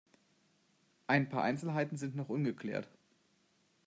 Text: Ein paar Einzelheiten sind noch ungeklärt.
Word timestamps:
Ein 1.05 1.29
paar 1.29 1.43
Einzelheiten 1.43 1.95
sind 1.95 2.15
noch 2.15 2.27
ungeklärt. 2.29 2.89